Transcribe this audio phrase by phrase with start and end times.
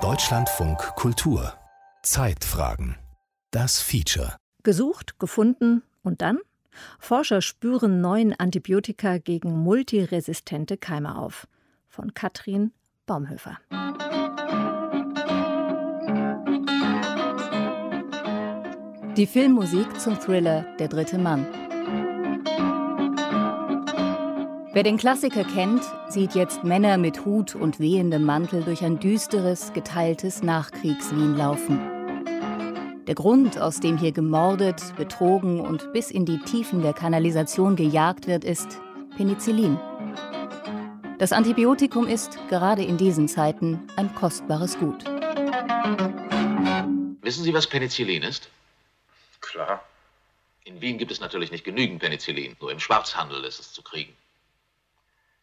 [0.00, 1.52] Deutschlandfunk Kultur
[2.02, 2.96] Zeitfragen
[3.50, 6.38] Das Feature Gesucht, gefunden und dann?
[6.98, 11.46] Forscher spüren neuen Antibiotika gegen multiresistente Keime auf.
[11.86, 12.72] Von Katrin
[13.04, 13.58] Baumhöfer.
[19.18, 21.46] Die Filmmusik zum Thriller Der dritte Mann.
[24.74, 29.74] Wer den Klassiker kennt, sieht jetzt Männer mit Hut und wehendem Mantel durch ein düsteres,
[29.74, 31.78] geteiltes Nachkriegswien laufen.
[33.06, 38.26] Der Grund, aus dem hier gemordet, betrogen und bis in die Tiefen der Kanalisation gejagt
[38.26, 38.80] wird, ist
[39.18, 39.78] Penicillin.
[41.18, 45.04] Das Antibiotikum ist, gerade in diesen Zeiten, ein kostbares Gut.
[47.20, 48.48] Wissen Sie, was Penicillin ist?
[49.42, 49.84] Klar.
[50.64, 54.16] In Wien gibt es natürlich nicht genügend Penicillin, nur im Schwarzhandel ist es zu kriegen.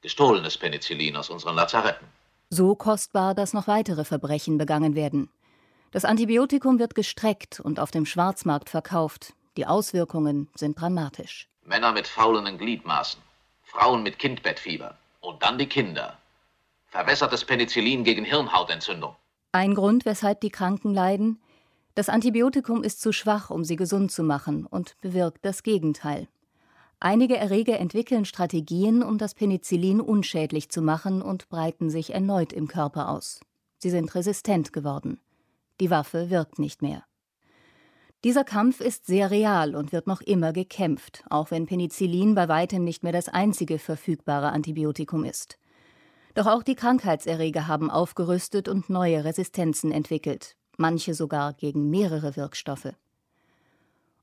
[0.02, 2.08] Gestohlenes Penicillin aus unseren Lazaretten.
[2.49, 5.30] So kostbar, dass noch weitere Verbrechen begangen werden.
[5.91, 9.33] Das Antibiotikum wird gestreckt und auf dem Schwarzmarkt verkauft.
[9.58, 11.50] Die Auswirkungen sind dramatisch.
[11.66, 13.22] Männer mit faulenden Gliedmaßen,
[13.64, 16.17] Frauen mit Kindbettfieber und dann die Kinder.
[16.88, 19.16] Verwässertes Penicillin gegen Hirnhautentzündung.
[19.52, 21.39] Ein Grund, weshalb die Kranken leiden?
[21.95, 26.28] Das Antibiotikum ist zu schwach, um sie gesund zu machen und bewirkt das Gegenteil.
[27.02, 32.67] Einige Erreger entwickeln Strategien, um das Penicillin unschädlich zu machen und breiten sich erneut im
[32.67, 33.39] Körper aus.
[33.78, 35.22] Sie sind resistent geworden.
[35.80, 37.06] Die Waffe wirkt nicht mehr.
[38.25, 42.83] Dieser Kampf ist sehr real und wird noch immer gekämpft, auch wenn Penicillin bei weitem
[42.83, 45.58] nicht mehr das einzige verfügbare Antibiotikum ist.
[46.36, 52.94] Doch auch die Krankheitserreger haben aufgerüstet und neue Resistenzen entwickelt, manche sogar gegen mehrere Wirkstoffe.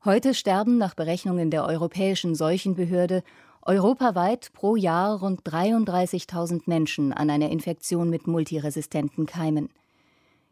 [0.06, 3.24] Heute sterben nach Berechnungen der Europäischen Seuchenbehörde
[3.62, 9.68] europaweit pro Jahr rund 33.000 Menschen an einer Infektion mit multiresistenten Keimen.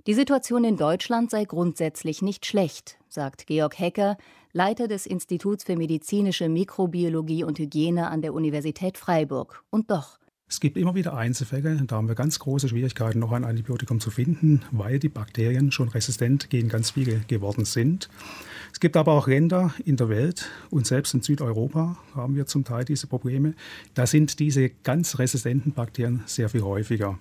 [0.08, 4.16] Die Situation in Deutschland sei grundsätzlich nicht schlecht, sagt Georg Hecker,
[4.52, 9.62] Leiter des Instituts für medizinische Mikrobiologie und Hygiene an der Universität Freiburg.
[9.70, 10.18] Und doch,
[10.54, 14.12] es gibt immer wieder Einzelfälle, da haben wir ganz große Schwierigkeiten, noch ein Antibiotikum zu
[14.12, 18.08] finden, weil die Bakterien schon resistent gegen ganz viele geworden sind.
[18.72, 22.62] Es gibt aber auch Länder in der Welt und selbst in Südeuropa haben wir zum
[22.62, 23.54] Teil diese Probleme.
[23.94, 27.18] Da sind diese ganz resistenten Bakterien sehr viel häufiger.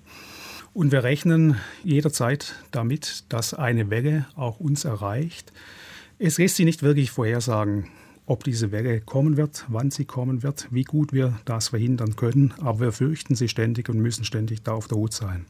[0.75, 5.51] Und wir rechnen jederzeit damit, dass eine Welle auch uns erreicht.
[6.19, 7.87] Es lässt sich nicht wirklich vorhersagen
[8.25, 12.53] ob diese Welle kommen wird, wann sie kommen wird, wie gut wir das verhindern können.
[12.61, 15.45] Aber wir fürchten sie ständig und müssen ständig da auf der Hut sein.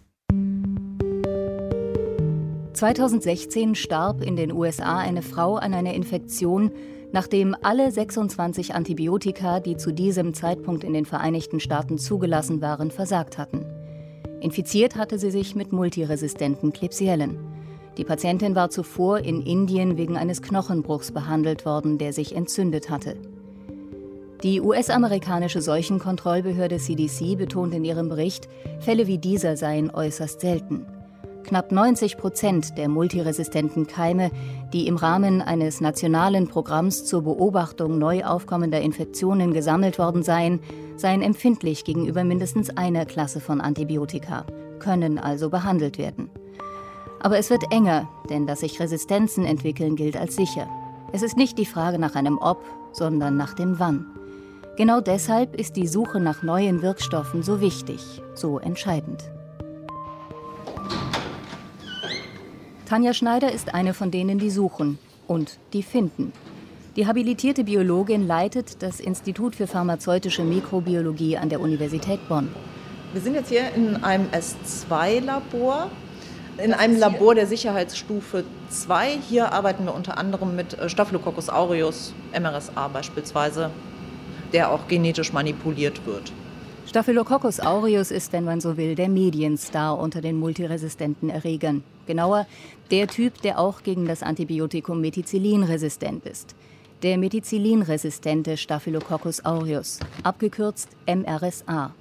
[2.73, 6.71] 2016 starb in den USA eine Frau an einer Infektion,
[7.11, 13.37] nachdem alle 26 Antibiotika, die zu diesem Zeitpunkt in den Vereinigten Staaten zugelassen waren, versagt
[13.37, 13.65] hatten.
[14.41, 17.52] Infiziert hatte sie sich mit multiresistenten Klebsiellen.
[17.97, 23.17] Die Patientin war zuvor in Indien wegen eines Knochenbruchs behandelt worden, der sich entzündet hatte.
[24.43, 28.49] Die US-amerikanische Seuchenkontrollbehörde CDC betont in ihrem Bericht,
[28.79, 30.85] Fälle wie dieser seien äußerst selten.
[31.43, 34.31] Knapp 90 Prozent der multiresistenten Keime,
[34.73, 40.59] die im Rahmen eines nationalen Programms zur Beobachtung neu aufkommender Infektionen gesammelt worden seien,
[40.95, 44.45] seien empfindlich gegenüber mindestens einer Klasse von Antibiotika,
[44.79, 46.29] können also behandelt werden.
[47.23, 50.67] Aber es wird enger, denn dass sich Resistenzen entwickeln gilt als sicher.
[51.13, 52.61] Es ist nicht die Frage nach einem Ob,
[52.91, 54.05] sondern nach dem Wann.
[54.75, 59.23] Genau deshalb ist die Suche nach neuen Wirkstoffen so wichtig, so entscheidend.
[62.85, 66.33] Tanja Schneider ist eine von denen, die suchen und die finden.
[66.97, 72.49] Die habilitierte Biologin leitet das Institut für pharmazeutische Mikrobiologie an der Universität Bonn.
[73.13, 75.89] Wir sind jetzt hier in einem S2-Labor
[76.57, 79.17] in einem Labor der Sicherheitsstufe 2.
[79.29, 83.71] Hier arbeiten wir unter anderem mit äh, Staphylococcus aureus, MRSA beispielsweise,
[84.51, 86.31] der auch genetisch manipuliert wird.
[86.85, 91.83] Staphylococcus aureus ist, wenn man so will, der Medienstar unter den multiresistenten Erregern.
[92.05, 92.45] Genauer,
[92.91, 96.55] der Typ, der auch gegen das Antibiotikum Methicillin resistent ist.
[97.01, 101.93] Der Methicillin-resistente Staphylococcus aureus, abgekürzt MRSA.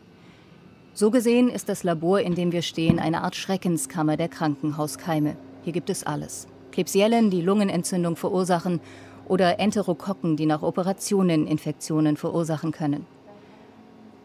[0.95, 5.37] So gesehen ist das Labor, in dem wir stehen, eine Art Schreckenskammer der Krankenhauskeime.
[5.63, 6.47] Hier gibt es alles.
[6.71, 8.81] Klebsiellen, die Lungenentzündung verursachen,
[9.27, 13.07] oder Enterokokken, die nach Operationen Infektionen verursachen können.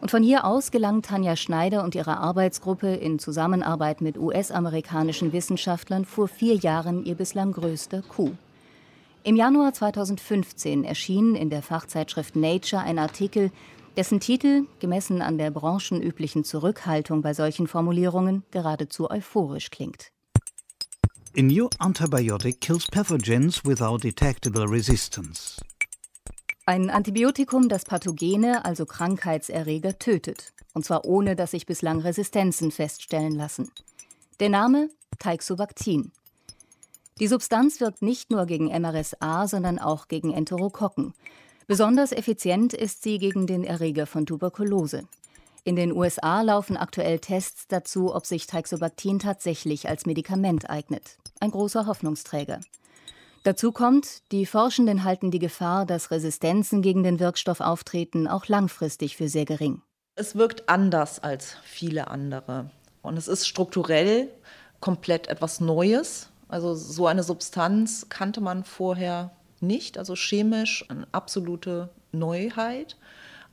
[0.00, 6.04] Und von hier aus gelangt Tanja Schneider und ihre Arbeitsgruppe in Zusammenarbeit mit US-amerikanischen Wissenschaftlern
[6.04, 8.32] vor vier Jahren ihr bislang größter Coup.
[9.24, 13.50] Im Januar 2015 erschien in der Fachzeitschrift Nature ein Artikel,
[13.98, 20.12] dessen Titel, gemessen an der branchenüblichen Zurückhaltung bei solchen Formulierungen, geradezu euphorisch klingt.
[21.36, 25.60] A new antibiotic kills pathogens without detectable resistance.
[26.64, 30.52] Ein Antibiotikum, das Pathogene, also Krankheitserreger, tötet.
[30.74, 33.68] Und zwar ohne, dass sich bislang Resistenzen feststellen lassen.
[34.38, 36.12] Der Name Teixobactin.
[37.18, 41.14] Die Substanz wirkt nicht nur gegen MRSA, sondern auch gegen Enterokokken.
[41.68, 45.02] Besonders effizient ist sie gegen den Erreger von Tuberkulose.
[45.64, 51.18] In den USA laufen aktuell Tests dazu, ob sich Teixobactin tatsächlich als Medikament eignet.
[51.40, 52.60] Ein großer Hoffnungsträger.
[53.42, 59.18] Dazu kommt, die Forschenden halten die Gefahr, dass Resistenzen gegen den Wirkstoff auftreten, auch langfristig
[59.18, 59.82] für sehr gering.
[60.14, 62.70] Es wirkt anders als viele andere.
[63.02, 64.30] Und es ist strukturell
[64.80, 66.30] komplett etwas Neues.
[66.48, 69.32] Also so eine Substanz kannte man vorher
[69.62, 72.96] nicht, also chemisch eine absolute Neuheit.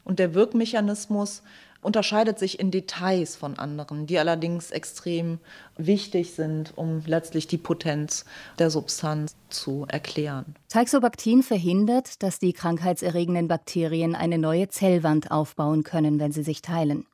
[0.04, 1.42] Und der Wirkmechanismus
[1.86, 5.40] unterscheidet sich in Details von anderen, die allerdings extrem
[5.78, 8.26] wichtig sind, um letztlich die Potenz
[8.60, 10.56] der Substanz zu erklären.
[10.70, 17.06] Teixobactin verhindert, dass die krankheitserregenden Bakterien eine neue Zellwand aufbauen können, wenn sie sich teilen.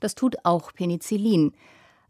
[0.00, 1.52] Das tut auch Penicillin,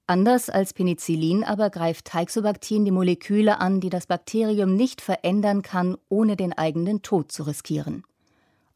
[0.08, 5.96] Anders als Penicillin aber greift Teixobactin die Moleküle an, die das Bakterium nicht verändern kann,
[6.08, 8.04] ohne den eigenen Tod zu riskieren.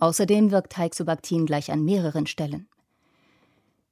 [0.00, 2.66] Außerdem wirkt Teixobactin gleich an mehreren Stellen.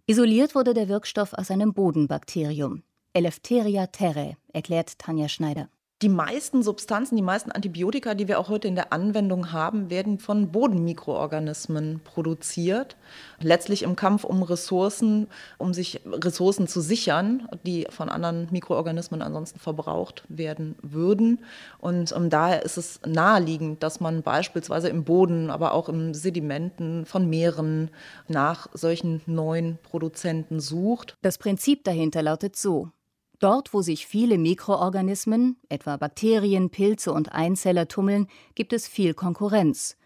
[0.07, 2.83] Isoliert wurde der Wirkstoff aus einem Bodenbakterium,
[3.13, 5.69] Eleftheria terrae, erklärt Tanja Schneider.
[6.01, 10.21] Die meisten Substanzen, die meisten Antibiotika, die wir auch heute in der Anwendung haben, werden
[10.21, 12.97] von Bodenmikroorganismen produziert.
[13.41, 19.59] Letztlich im Kampf um Ressourcen, um sich Ressourcen zu sichern, die von anderen Mikroorganismen ansonsten
[19.59, 21.41] verbraucht werden würden.
[21.79, 26.15] Und um, ähm, daher ist es naheliegend, dass man beispielsweise im Boden, aber auch im
[26.15, 27.91] Sedimenten von Meeren
[28.29, 31.17] nach solchen neuen Produzenten sucht.
[31.23, 32.93] Das Prinzip dahinter lautet so.
[33.39, 38.27] Dort, wo sich viele Mikroorganismen, etwa Bakterien, Pilze und Einzeller tummeln,
[38.57, 39.97] gibt es viel Konkurrenz.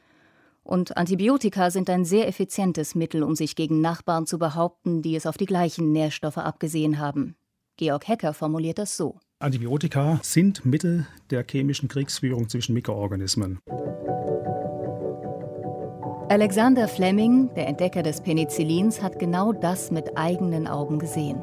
[0.63, 5.27] Und Antibiotika sind ein sehr effizientes Mittel, um sich gegen Nachbarn zu behaupten, die es
[5.27, 7.35] auf die gleichen Nährstoffe abgesehen haben.
[7.79, 9.19] Georg Hecker formuliert das so.
[9.39, 13.59] Antibiotika sind Mittel der chemischen Kriegsführung zwischen Mikroorganismen.
[16.29, 21.43] Alexander Fleming, der Entdecker des Penicillins, hat genau das mit eigenen Augen gesehen.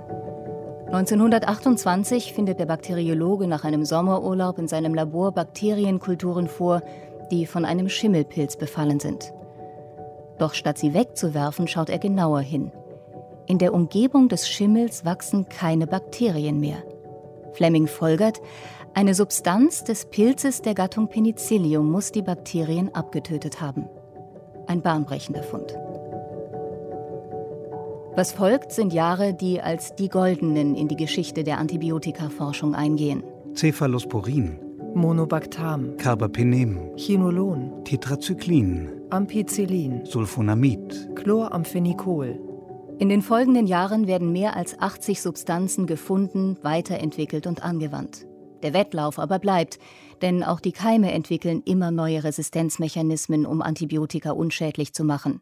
[0.92, 6.82] 1928 findet der Bakteriologe nach einem Sommerurlaub in seinem Labor Bakterienkulturen vor,
[7.30, 9.32] die von einem Schimmelpilz befallen sind.
[10.40, 12.72] Doch statt sie wegzuwerfen, schaut er genauer hin.
[13.46, 16.82] In der Umgebung des Schimmels wachsen keine Bakterien mehr.
[17.54, 18.42] Fleming folgert,
[18.96, 23.88] eine Substanz des Pilzes der Gattung Penicillium muss die Bakterien abgetötet haben.
[24.66, 25.78] Ein bahnbrechender Fund.
[28.20, 33.24] Was folgt, sind Jahre, die als die goldenen in die Geschichte der Antibiotikaforschung eingehen.
[33.56, 34.60] Cephalosporin,
[34.94, 42.38] Monobactam, Carbapenem, Chinolon, Tetrazyklin, Ampicillin, Sulfonamid, Chloramphenicol.
[42.98, 48.28] In den folgenden Jahren werden mehr als 80 Substanzen gefunden, weiterentwickelt und angewandt.
[48.64, 49.80] Der Wettlauf aber bleibt,
[50.22, 55.40] denn auch die Keime entwickeln immer neue Resistenzmechanismen, um Antibiotika unschädlich zu machen.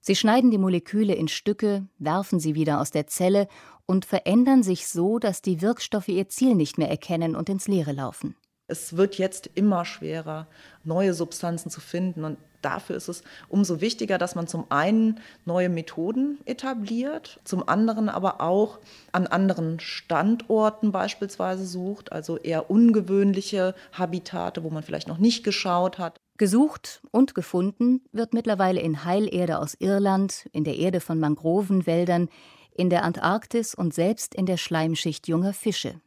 [0.00, 3.48] Sie schneiden die Moleküle in Stücke, werfen sie wieder aus der Zelle
[3.84, 7.92] und verändern sich so, dass die Wirkstoffe ihr Ziel nicht mehr erkennen und ins Leere
[7.92, 8.34] laufen.
[8.66, 10.46] Es wird jetzt immer schwerer,
[10.84, 12.24] neue Substanzen zu finden.
[12.24, 18.08] Und dafür ist es umso wichtiger, dass man zum einen neue Methoden etabliert, zum anderen
[18.08, 18.78] aber auch
[19.10, 25.98] an anderen Standorten beispielsweise sucht, also eher ungewöhnliche Habitate, wo man vielleicht noch nicht geschaut
[25.98, 26.16] hat.
[26.40, 32.30] Gesucht und gefunden wird mittlerweile in Heilerde aus Irland, in der Erde von Mangrovenwäldern,
[32.74, 36.00] in der Antarktis und selbst in der Schleimschicht junger Fische.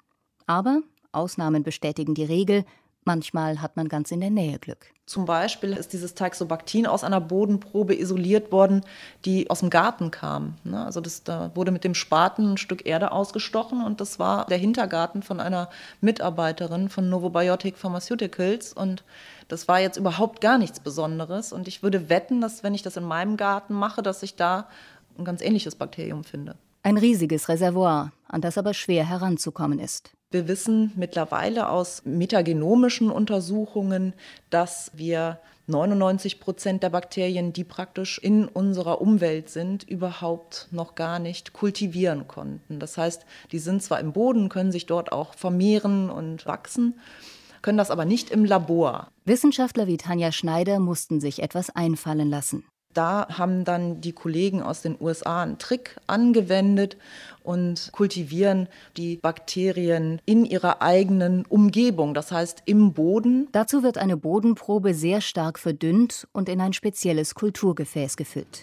[0.47, 2.65] Aber Ausnahmen bestätigen die Regel,
[3.05, 4.87] manchmal hat man ganz in der Nähe Glück.
[5.05, 8.85] Zum Beispiel ist dieses Teixobactin aus einer Bodenprobe isoliert worden,
[9.25, 10.55] die aus dem Garten kam.
[10.63, 10.83] Ne?
[10.85, 14.57] Also das, da wurde mit dem Spaten ein Stück Erde ausgestochen und das war der
[14.57, 15.69] Hintergarten von einer
[15.99, 19.03] Mitarbeiterin von Novobiotic Pharmaceuticals und
[19.49, 21.51] das war jetzt überhaupt gar nichts Besonderes.
[21.51, 24.69] Und ich würde wetten, dass wenn ich das in meinem Garten mache, dass ich da
[25.17, 26.55] ein ganz ähnliches Bakterium finde.
[26.81, 30.11] Ein riesiges Reservoir, an das aber schwer heranzukommen ist.
[30.33, 34.13] Wir wissen mittlerweile aus metagenomischen Untersuchungen,
[34.49, 41.19] dass wir 99 Prozent der Bakterien, die praktisch in unserer Umwelt sind, überhaupt noch gar
[41.19, 42.79] nicht kultivieren konnten.
[42.79, 46.99] Das heißt, die sind zwar im Boden, können sich dort auch vermehren und wachsen,
[47.61, 49.09] können das aber nicht im Labor.
[49.25, 52.65] Wissenschaftler wie Tanja Schneider mussten sich etwas einfallen lassen.
[52.93, 56.97] Da haben dann die Kollegen aus den USA einen Trick angewendet
[57.41, 63.47] und kultivieren die Bakterien in ihrer eigenen Umgebung, das heißt im Boden.
[63.51, 68.61] Dazu wird eine Bodenprobe sehr stark verdünnt und in ein spezielles Kulturgefäß gefüllt.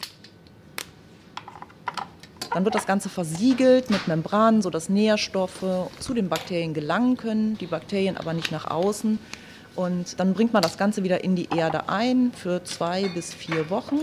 [2.53, 7.67] Dann wird das Ganze versiegelt mit Membranen, sodass Nährstoffe zu den Bakterien gelangen können, die
[7.67, 9.21] Bakterien aber nicht nach außen.
[9.77, 13.71] Und dann bringt man das Ganze wieder in die Erde ein für zwei bis vier
[13.71, 14.01] Wochen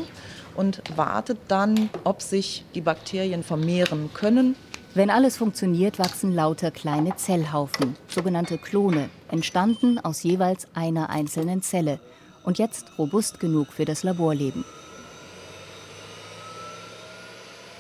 [0.56, 4.56] und wartet dann, ob sich die Bakterien vermehren können.
[4.94, 12.00] Wenn alles funktioniert, wachsen lauter kleine Zellhaufen, sogenannte Klone, entstanden aus jeweils einer einzelnen Zelle
[12.44, 14.66] und jetzt robust genug für das Laborleben.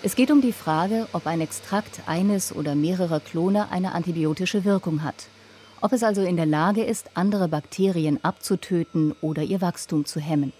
[0.03, 5.03] Es geht um die Frage, ob ein Extrakt eines oder mehrerer Klone eine antibiotische Wirkung
[5.03, 5.27] hat.
[5.79, 10.51] Ob es also in der Lage ist, andere Bakterien abzutöten oder ihr Wachstum zu hemmen.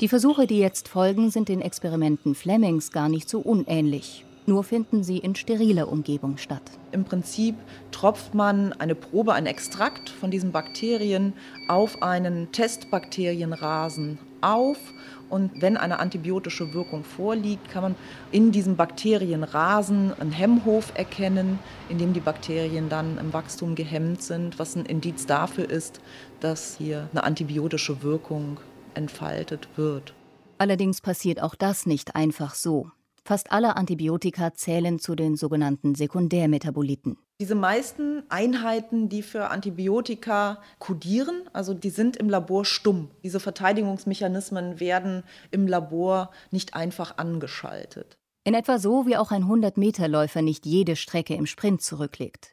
[0.00, 4.24] Die Versuche, die jetzt folgen, sind den Experimenten Flemings gar nicht so unähnlich.
[4.48, 6.62] Nur finden sie in steriler Umgebung statt.
[6.92, 7.56] Im Prinzip
[7.90, 11.32] tropft man eine Probe, ein Extrakt von diesen Bakterien
[11.66, 14.78] auf einen Testbakterienrasen auf.
[15.28, 17.94] Und wenn eine antibiotische Wirkung vorliegt, kann man
[18.30, 24.58] in diesem Bakterienrasen einen Hemmhof erkennen, in dem die Bakterien dann im Wachstum gehemmt sind,
[24.58, 26.00] was ein Indiz dafür ist,
[26.40, 28.58] dass hier eine antibiotische Wirkung
[28.94, 30.14] entfaltet wird.
[30.58, 32.90] Allerdings passiert auch das nicht einfach so.
[33.24, 37.18] Fast alle Antibiotika zählen zu den sogenannten Sekundärmetaboliten.
[37.38, 43.10] Diese meisten Einheiten, die für Antibiotika kodieren, also die sind im Labor stumm.
[43.22, 48.16] Diese Verteidigungsmechanismen werden im Labor nicht einfach angeschaltet.
[48.44, 52.52] In etwa so, wie auch ein 100-Meter-Läufer nicht jede Strecke im Sprint zurücklegt.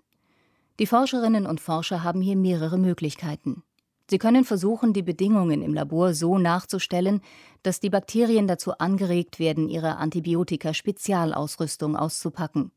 [0.79, 3.63] Die Forscherinnen und Forscher haben hier mehrere Möglichkeiten.
[4.09, 7.21] Sie können versuchen, die Bedingungen im Labor so nachzustellen,
[7.61, 12.73] dass die Bakterien dazu angeregt werden, ihre Antibiotika-Spezialausrüstung auszupacken.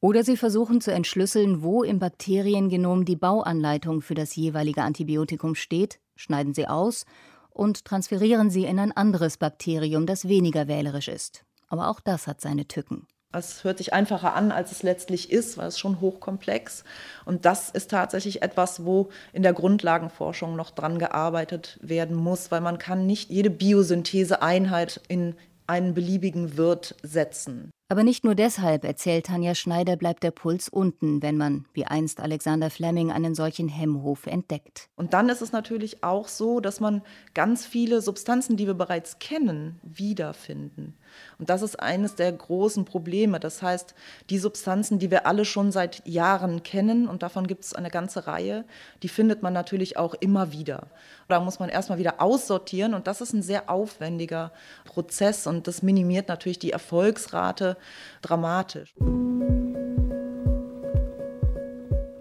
[0.00, 6.00] Oder sie versuchen zu entschlüsseln, wo im Bakteriengenom die Bauanleitung für das jeweilige Antibiotikum steht,
[6.16, 7.04] schneiden sie aus
[7.50, 11.44] und transferieren sie in ein anderes Bakterium, das weniger wählerisch ist.
[11.68, 13.06] Aber auch das hat seine Tücken.
[13.32, 16.82] Es hört sich einfacher an, als es letztlich ist, weil es schon hochkomplex.
[17.26, 22.60] Und das ist tatsächlich etwas, wo in der Grundlagenforschung noch dran gearbeitet werden muss, weil
[22.60, 25.36] man kann nicht jede Biosyntheseeinheit in
[25.68, 27.70] einen beliebigen Wirt setzen.
[27.90, 32.20] Aber nicht nur deshalb, erzählt Tanja Schneider, bleibt der Puls unten, wenn man, wie einst
[32.20, 34.88] Alexander Fleming, einen solchen Hemmhof entdeckt.
[34.94, 37.02] Und dann ist es natürlich auch so, dass man
[37.34, 40.94] ganz viele Substanzen, die wir bereits kennen, wiederfinden.
[41.38, 43.40] Und das ist eines der großen Probleme.
[43.40, 43.94] Das heißt,
[44.30, 48.26] die Substanzen, die wir alle schon seit Jahren kennen, und davon gibt es eine ganze
[48.26, 48.64] Reihe,
[49.02, 50.88] die findet man natürlich auch immer wieder.
[51.28, 54.52] Da muss man erstmal wieder aussortieren und das ist ein sehr aufwendiger
[54.84, 57.76] Prozess und das minimiert natürlich die Erfolgsrate
[58.22, 58.94] dramatisch.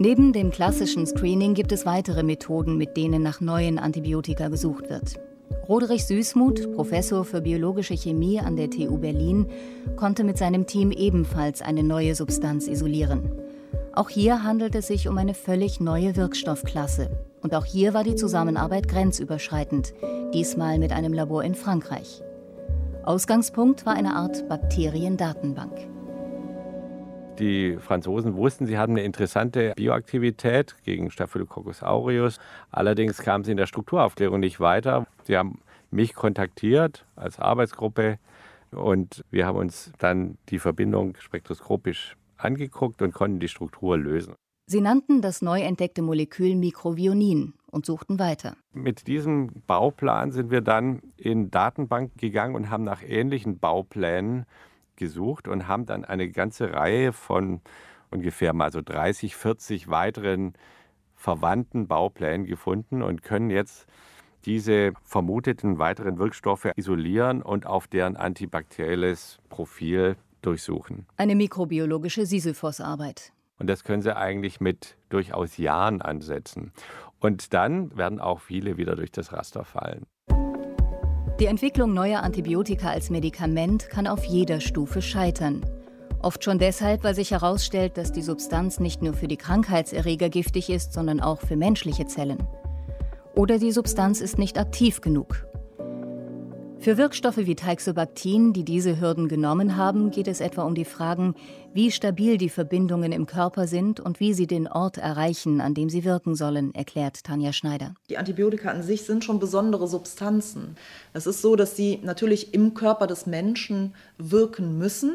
[0.01, 5.19] Neben dem klassischen Screening gibt es weitere Methoden, mit denen nach neuen Antibiotika gesucht wird.
[5.67, 9.47] Roderich Süßmuth, Professor für biologische Chemie an der TU Berlin,
[9.95, 13.31] konnte mit seinem Team ebenfalls eine neue Substanz isolieren.
[13.93, 17.09] Auch hier handelt es sich um eine völlig neue Wirkstoffklasse.
[17.41, 19.93] Und auch hier war die Zusammenarbeit grenzüberschreitend,
[20.33, 22.21] diesmal mit einem Labor in Frankreich.
[23.03, 25.89] Ausgangspunkt war eine Art Bakteriendatenbank.
[27.39, 32.37] Die Franzosen wussten, sie haben eine interessante Bioaktivität gegen Staphylococcus aureus.
[32.69, 35.07] Allerdings kamen sie in der Strukturaufklärung nicht weiter.
[35.29, 35.59] Sie haben
[35.91, 38.17] mich kontaktiert als Arbeitsgruppe
[38.71, 44.33] und wir haben uns dann die Verbindung spektroskopisch angeguckt und konnten die Struktur lösen.
[44.65, 48.57] Sie nannten das neu entdeckte Molekül Mikrovionin und suchten weiter.
[48.73, 54.47] Mit diesem Bauplan sind wir dann in Datenbank gegangen und haben nach ähnlichen Bauplänen
[54.95, 57.61] gesucht und haben dann eine ganze Reihe von
[58.09, 60.53] ungefähr mal so 30, 40 weiteren
[61.13, 63.85] verwandten Bauplänen gefunden und können jetzt
[64.45, 71.05] diese vermuteten weiteren Wirkstoffe isolieren und auf deren antibakterielles Profil durchsuchen.
[71.17, 73.33] Eine mikrobiologische Sisyphos-Arbeit.
[73.57, 76.71] Und das können Sie eigentlich mit durchaus Jahren ansetzen.
[77.19, 80.05] Und dann werden auch viele wieder durch das Raster fallen.
[81.39, 85.65] Die Entwicklung neuer Antibiotika als Medikament kann auf jeder Stufe scheitern.
[86.21, 90.69] Oft schon deshalb, weil sich herausstellt, dass die Substanz nicht nur für die Krankheitserreger giftig
[90.69, 92.45] ist, sondern auch für menschliche Zellen.
[93.39, 95.45] Oder die Substanz ist nicht aktiv genug.
[96.77, 101.35] Für Wirkstoffe wie Teixobactin, die diese Hürden genommen haben, geht es etwa um die Fragen,
[101.73, 105.89] wie stabil die Verbindungen im Körper sind und wie sie den Ort erreichen, an dem
[105.89, 107.95] sie wirken sollen, erklärt Tanja Schneider.
[108.09, 110.75] Die Antibiotika an sich sind schon besondere Substanzen.
[111.13, 115.13] Es ist so, dass sie natürlich im Körper des Menschen wirken müssen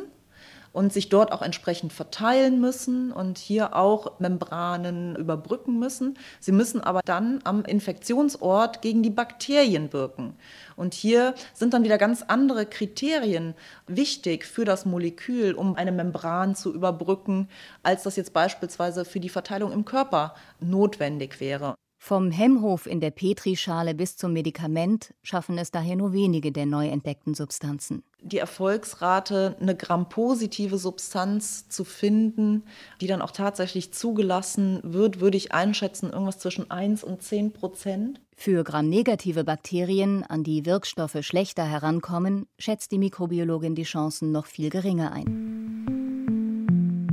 [0.74, 6.18] und sich dort auch entsprechend verteilen müssen und hier auch Membranen überbrücken müssen.
[6.40, 10.36] Sie müssen aber dann am Infektionsort gegen die Bakterien wirken.
[10.76, 13.54] Und hier sind dann wieder ganz andere Kriterien
[13.86, 17.48] wichtig für das Molekül, um eine Membran zu überbrücken,
[17.84, 21.76] als das jetzt beispielsweise für die Verteilung im Körper notwendig wäre.
[22.06, 26.86] Vom Hemmhof in der Petrischale bis zum Medikament schaffen es daher nur wenige der neu
[26.88, 28.02] entdeckten Substanzen.
[28.20, 32.64] Die Erfolgsrate, eine grampositive Substanz zu finden,
[33.00, 38.20] die dann auch tatsächlich zugelassen wird, würde ich einschätzen, irgendwas zwischen 1 und 10 Prozent.
[38.36, 44.68] Für gramnegative Bakterien, an die Wirkstoffe schlechter herankommen, schätzt die Mikrobiologin die Chancen noch viel
[44.68, 46.03] geringer ein.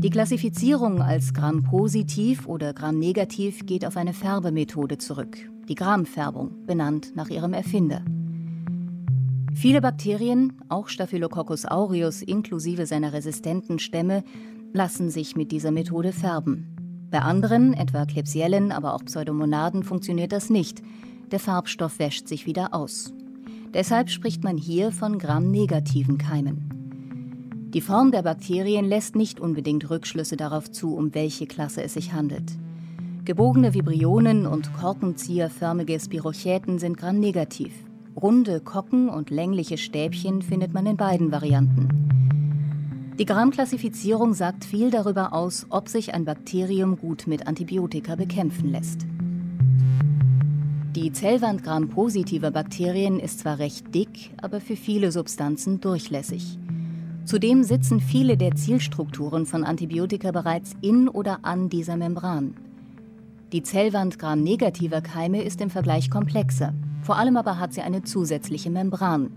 [0.02, 5.38] Die Klassifizierung als Gram-positiv oder Gram-negativ geht auf eine Färbemethode zurück,
[5.70, 8.04] die Gram-Färbung, benannt nach ihrem Erfinder.
[9.54, 14.24] Viele Bakterien, auch Staphylococcus aureus inklusive seiner resistenten Stämme,
[14.74, 17.08] lassen sich mit dieser Methode färben.
[17.12, 20.82] Bei anderen, etwa Klebsiellen, aber auch Pseudomonaden, funktioniert das nicht.
[21.30, 23.14] Der Farbstoff wäscht sich wieder aus.
[23.72, 26.81] Deshalb spricht man hier von Gram-negativen Keimen.
[27.74, 32.12] Die Form der Bakterien lässt nicht unbedingt Rückschlüsse darauf zu, um welche Klasse es sich
[32.12, 32.52] handelt.
[33.24, 37.72] Gebogene Vibrionen und korkenzieherförmige Spirochäten sind gramnegativ.
[38.22, 41.88] Runde Kocken und längliche Stäbchen findet man in beiden Varianten.
[43.18, 49.06] Die Gram-Klassifizierung sagt viel darüber aus, ob sich ein Bakterium gut mit Antibiotika bekämpfen lässt.
[50.94, 56.58] Die Zellwand Gram-positiver Bakterien ist zwar recht dick, aber für viele Substanzen durchlässig.
[57.26, 62.56] Zudem sitzen viele der Zielstrukturen von Antibiotika bereits in oder an dieser Membran.
[63.52, 66.74] Die Zellwand gram-negativer Keime ist im Vergleich komplexer.
[67.04, 69.32] Vor allem aber hat sie eine zusätzliche Membran.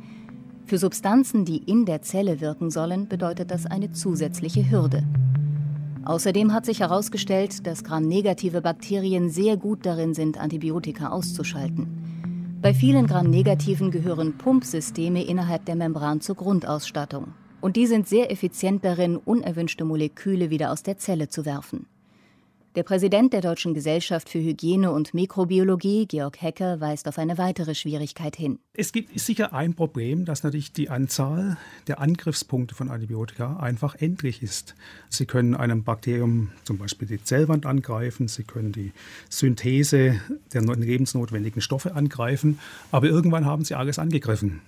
[0.67, 5.05] Für Substanzen, die in der Zelle wirken sollen, bedeutet das eine zusätzliche Hürde.
[6.07, 11.87] Außerdem hat sich herausgestellt, dass gramnegative Bakterien sehr gut darin sind, Antibiotika auszuschalten.
[12.63, 18.85] Bei vielen Gramnegativen gehören Pumpsysteme innerhalb der Membran zur Grundausstattung und die sind sehr effizient
[18.85, 21.87] darin, unerwünschte Moleküle wieder aus der Zelle zu werfen.
[22.75, 27.75] Der Präsident der Deutschen Gesellschaft für Hygiene und Mikrobiologie, Georg Hecker, weist auf eine weitere
[27.75, 28.59] Schwierigkeit hin.
[28.75, 34.43] Es gibt sicher ein Problem, dass natürlich die Anzahl der Angriffspunkte von Antibiotika einfach endlich
[34.43, 34.75] ist.
[35.09, 38.93] Sie können einem Bakterium zum Beispiel die Zellwand angreifen, sie können die
[39.31, 40.21] Synthese
[40.53, 42.59] der lebensnotwendigen Stoffe angreifen,
[42.91, 44.61] aber irgendwann haben sie alles angegriffen.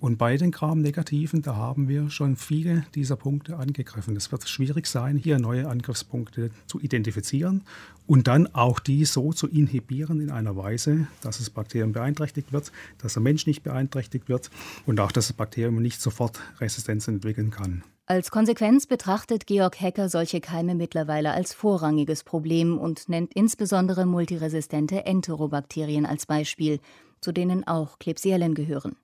[0.00, 4.16] Und bei den Gram-Negativen, da haben wir schon viele dieser Punkte angegriffen.
[4.16, 7.64] Es wird schwierig sein, hier neue Angriffspunkte zu identifizieren
[8.06, 12.72] und dann auch die so zu inhibieren in einer Weise, dass das Bakterium beeinträchtigt wird,
[12.96, 14.50] dass der Mensch nicht beeinträchtigt wird
[14.86, 17.84] und auch, dass das Bakterium nicht sofort Resistenz entwickeln kann.
[18.06, 25.04] Als Konsequenz betrachtet Georg Hecker solche Keime mittlerweile als vorrangiges Problem und nennt insbesondere multiresistente
[25.04, 26.80] Enterobakterien als Beispiel,
[27.20, 28.96] zu denen auch Klebsiellen gehören.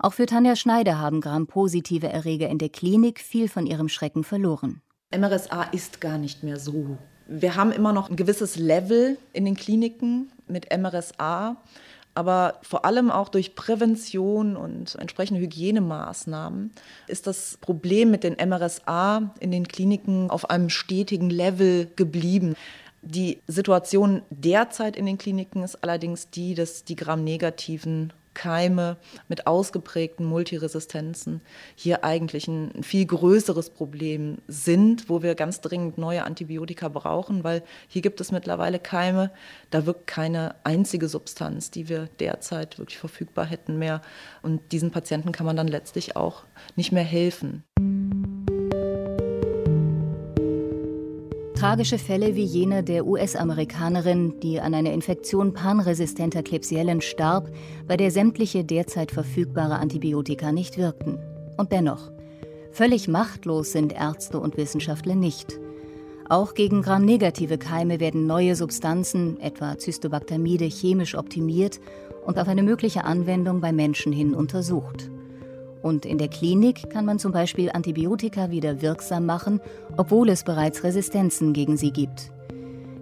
[0.00, 4.80] Auch für Tanja Schneider haben Gram-positive Erreger in der Klinik viel von ihrem Schrecken verloren.
[5.12, 6.98] MRSA ist gar nicht mehr so.
[7.26, 11.56] Wir haben immer noch ein gewisses Level in den Kliniken mit MRSA,
[12.14, 16.70] aber vor allem auch durch Prävention und entsprechende Hygienemaßnahmen
[17.08, 22.54] ist das Problem mit den MRSA in den Kliniken auf einem stetigen Level geblieben.
[23.02, 30.24] Die Situation derzeit in den Kliniken ist allerdings die, dass die Gram-negativen Keime mit ausgeprägten
[30.24, 31.40] Multiresistenzen
[31.74, 37.64] hier eigentlich ein viel größeres Problem sind, wo wir ganz dringend neue Antibiotika brauchen, weil
[37.88, 39.32] hier gibt es mittlerweile Keime,
[39.70, 44.02] da wirkt keine einzige Substanz, die wir derzeit wirklich verfügbar hätten mehr.
[44.40, 46.44] Und diesen Patienten kann man dann letztlich auch
[46.76, 47.64] nicht mehr helfen.
[51.58, 57.50] Tragische Fälle wie jener der US-Amerikanerin, die an einer Infektion panresistenter Klebsiellen starb,
[57.88, 61.18] bei der sämtliche derzeit verfügbare Antibiotika nicht wirkten.
[61.56, 62.12] Und dennoch,
[62.70, 65.58] völlig machtlos sind Ärzte und Wissenschaftler nicht.
[66.28, 71.80] Auch gegen gramnegative Keime werden neue Substanzen, etwa Cystobactamide, chemisch optimiert
[72.24, 75.10] und auf eine mögliche Anwendung bei Menschen hin untersucht.
[75.82, 79.60] Und in der Klinik kann man zum Beispiel Antibiotika wieder wirksam machen,
[79.96, 82.32] obwohl es bereits Resistenzen gegen sie gibt.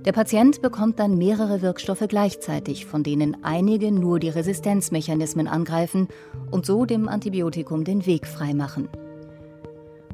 [0.05, 6.07] Der Patient bekommt dann mehrere Wirkstoffe gleichzeitig, von denen einige nur die Resistenzmechanismen angreifen
[6.53, 8.89] und so dem Antibiotikum den Weg freimachen.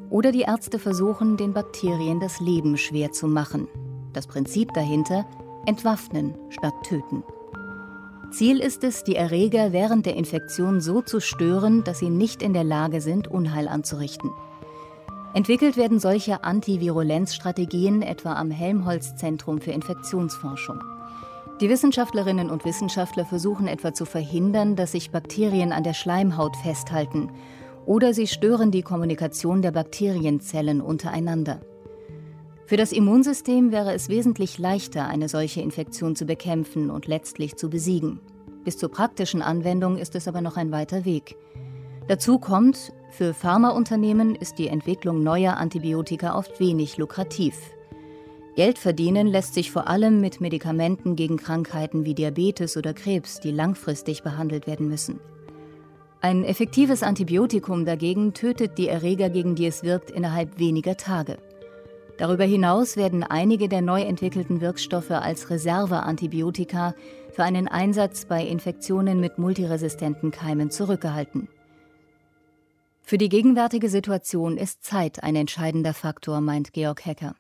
[0.08, 3.68] Oder die Ärzte versuchen, den Bakterien das Leben schwer zu machen.
[4.14, 5.26] Das Prinzip dahinter,
[5.66, 7.22] entwaffnen statt töten.
[8.32, 12.54] Ziel ist es, die Erreger während der Infektion so zu stören, dass sie nicht in
[12.54, 14.30] der Lage sind, Unheil anzurichten.
[15.34, 20.80] Entwickelt werden solche Antivirulenzstrategien etwa am Helmholtz-Zentrum für Infektionsforschung.
[21.60, 27.30] Die Wissenschaftlerinnen und Wissenschaftler versuchen etwa zu verhindern, dass sich Bakterien an der Schleimhaut festhalten,
[27.84, 31.60] oder sie stören die Kommunikation der Bakterienzellen untereinander.
[32.72, 37.68] Für das Immunsystem wäre es wesentlich leichter, eine solche Infektion zu bekämpfen und letztlich zu
[37.68, 38.18] besiegen.
[38.64, 41.36] Bis zur praktischen Anwendung ist es aber noch ein weiter Weg.
[42.08, 47.56] Dazu kommt, für Pharmaunternehmen ist die Entwicklung neuer Antibiotika oft wenig lukrativ.
[48.56, 53.50] Geld verdienen lässt sich vor allem mit Medikamenten gegen Krankheiten wie Diabetes oder Krebs, die
[53.50, 55.20] langfristig behandelt werden müssen.
[56.22, 61.36] Ein effektives Antibiotikum dagegen tötet die Erreger, gegen die es wirkt, innerhalb weniger Tage.
[62.22, 66.94] Darüber hinaus werden einige der neu entwickelten Wirkstoffe als Reserveantibiotika
[67.32, 71.48] für einen Einsatz bei Infektionen mit multiresistenten Keimen zurückgehalten.
[73.02, 77.34] Für die gegenwärtige Situation ist Zeit ein entscheidender Faktor, meint Georg Hecker.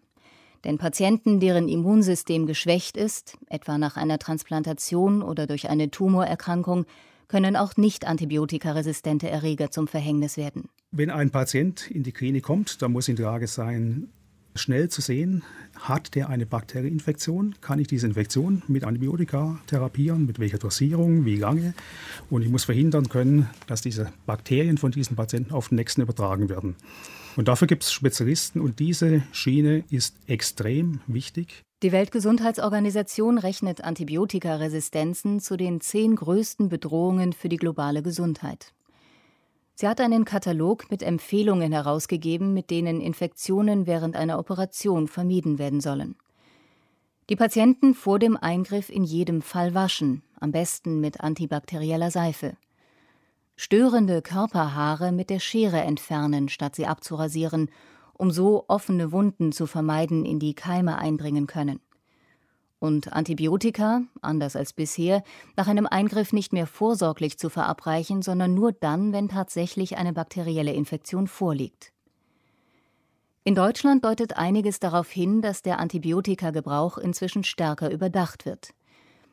[0.64, 6.86] Denn Patienten, deren Immunsystem geschwächt ist, etwa nach einer Transplantation oder durch eine Tumorerkrankung,
[7.28, 10.70] können auch nicht antibiotikaresistente Erreger zum Verhängnis werden.
[10.90, 14.08] Wenn ein Patient in die Klinik kommt, dann muss in der Lage sein,
[14.54, 15.42] schnell zu sehen,
[15.78, 21.36] hat der eine Bakterieinfektion, kann ich diese Infektion mit Antibiotika therapieren, mit welcher Dosierung, wie
[21.36, 21.74] lange.
[22.30, 26.48] Und ich muss verhindern können, dass diese Bakterien von diesen Patienten auf den nächsten übertragen
[26.48, 26.76] werden.
[27.36, 31.62] Und dafür gibt es Spezialisten und diese Schiene ist extrem wichtig.
[31.82, 38.72] Die Weltgesundheitsorganisation rechnet Antibiotikaresistenzen zu den zehn größten Bedrohungen für die globale Gesundheit.
[39.74, 45.80] Sie hat einen Katalog mit Empfehlungen herausgegeben, mit denen Infektionen während einer Operation vermieden werden
[45.80, 46.16] sollen.
[47.30, 52.56] Die Patienten vor dem Eingriff in jedem Fall waschen, am besten mit antibakterieller Seife.
[53.56, 57.70] Störende Körperhaare mit der Schere entfernen, statt sie abzurasieren,
[58.12, 61.80] um so offene Wunden zu vermeiden, in die Keime eindringen können
[62.82, 65.22] und Antibiotika, anders als bisher,
[65.56, 70.72] nach einem Eingriff nicht mehr vorsorglich zu verabreichen, sondern nur dann, wenn tatsächlich eine bakterielle
[70.72, 71.92] Infektion vorliegt.
[73.44, 78.74] In Deutschland deutet einiges darauf hin, dass der Antibiotika-Gebrauch inzwischen stärker überdacht wird.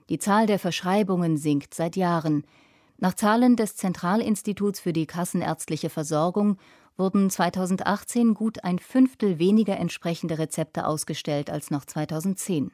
[0.09, 2.43] Die Zahl der Verschreibungen sinkt seit Jahren.
[2.99, 6.57] Nach Zahlen des Zentralinstituts für die kassenärztliche Versorgung
[6.97, 12.71] wurden 2018 gut ein Fünftel weniger entsprechende Rezepte ausgestellt als noch 2010.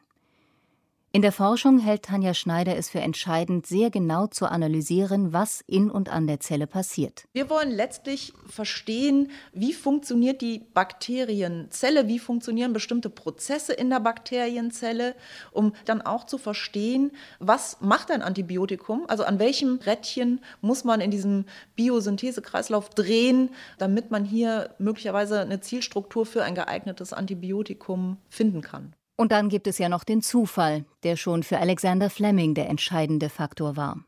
[1.15, 5.89] In der Forschung hält Tanja Schneider es für entscheidend, sehr genau zu analysieren, was in
[5.89, 7.23] und an der Zelle passiert.
[7.31, 15.15] Wir wollen letztlich verstehen, wie funktioniert die Bakterienzelle, wie funktionieren bestimmte Prozesse in der Bakterienzelle,
[15.53, 20.99] um dann auch zu verstehen, was macht ein Antibiotikum, also an welchem Rädchen muss man
[20.99, 21.45] in diesem
[21.77, 28.93] Biosynthesekreislauf drehen, damit man hier möglicherweise eine Zielstruktur für ein geeignetes Antibiotikum finden kann.
[29.17, 33.29] Und dann gibt es ja noch den Zufall, der schon für Alexander Fleming der entscheidende
[33.29, 34.03] Faktor war.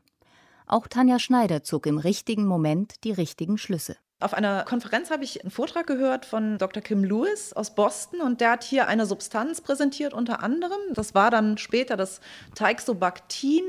[0.66, 3.96] Auch Tanja Schneider zog im richtigen Moment die richtigen Schlüsse.
[4.20, 6.82] Auf einer Konferenz habe ich einen Vortrag gehört von Dr.
[6.82, 10.80] Kim Lewis aus Boston und der hat hier eine Substanz präsentiert unter anderem.
[10.92, 12.20] Das war dann später das
[12.56, 13.62] Teixobactin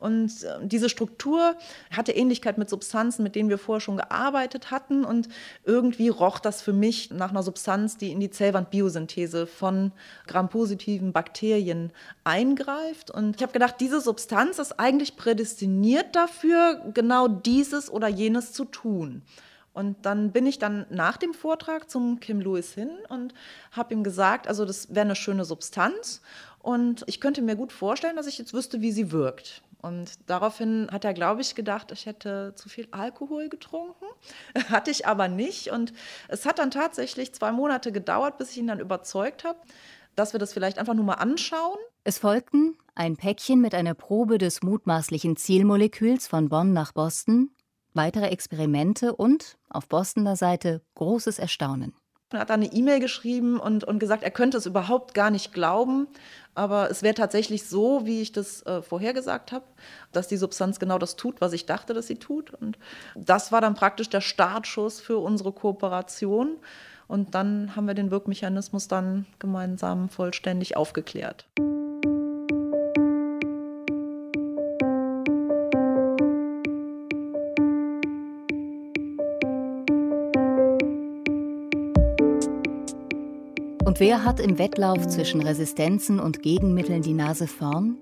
[0.00, 1.54] und äh, diese Struktur
[1.92, 5.28] hatte Ähnlichkeit mit Substanzen, mit denen wir vorher schon gearbeitet hatten und
[5.64, 9.92] irgendwie roch das für mich nach einer Substanz, die in die Zellwandbiosynthese von
[10.26, 11.92] grampositiven Bakterien
[12.24, 18.52] eingreift und ich habe gedacht, diese Substanz ist eigentlich prädestiniert dafür, genau dieses oder jenes
[18.52, 19.22] zu tun.
[19.72, 23.32] Und dann bin ich dann nach dem Vortrag zum Kim Lewis hin und
[23.70, 26.20] habe ihm gesagt, also das wäre eine schöne Substanz
[26.58, 29.62] und ich könnte mir gut vorstellen, dass ich jetzt wüsste, wie sie wirkt.
[29.82, 34.04] Und daraufhin hat er, glaube ich, gedacht, ich hätte zu viel Alkohol getrunken.
[34.68, 35.72] Hatte ich aber nicht.
[35.72, 35.92] Und
[36.28, 39.58] es hat dann tatsächlich zwei Monate gedauert, bis ich ihn dann überzeugt habe,
[40.14, 41.78] dass wir das vielleicht einfach nur mal anschauen.
[42.04, 47.50] Es folgten ein Päckchen mit einer Probe des mutmaßlichen Zielmoleküls von Bonn nach Boston,
[47.94, 51.94] weitere Experimente und, auf Bostoner Seite, großes Erstaunen.
[52.32, 55.52] Er hat dann eine E-Mail geschrieben und, und gesagt, er könnte es überhaupt gar nicht
[55.52, 56.08] glauben,
[56.54, 59.64] aber es wäre tatsächlich so, wie ich das äh, vorhergesagt habe,
[60.12, 62.52] dass die Substanz genau das tut, was ich dachte, dass sie tut.
[62.54, 62.78] Und
[63.14, 66.56] das war dann praktisch der Startschuss für unsere Kooperation.
[67.06, 71.46] Und dann haben wir den Wirkmechanismus dann gemeinsam vollständig aufgeklärt.
[83.92, 87.98] Und wer hat im Wettlauf zwischen Resistenzen und Gegenmitteln die Nase vorn?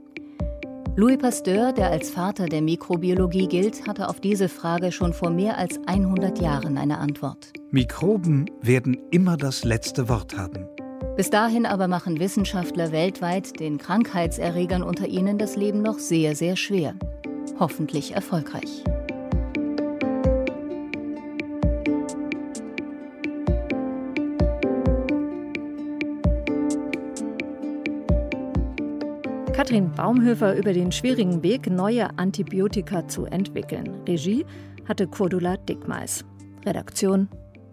[0.95, 5.59] Louis Pasteur, der als Vater der Mikrobiologie gilt, hatte auf diese Frage schon vor mehr
[5.59, 7.53] als 100 Jahren eine Antwort.
[7.73, 10.65] Mikroben werden immer das letzte Wort haben.
[11.17, 16.55] Bis dahin aber machen Wissenschaftler weltweit den Krankheitserregern unter ihnen das Leben noch sehr, sehr
[16.55, 16.95] schwer.
[17.59, 18.85] Hoffentlich erfolgreich.
[29.61, 33.91] Katrin Baumhöfer über den schwierigen Weg, neue Antibiotika zu entwickeln.
[34.09, 34.47] Regie
[34.89, 36.25] hatte Cordula Dickmeis.
[36.65, 37.29] Redaktion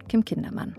[0.06, 0.76] Kim Kindermann.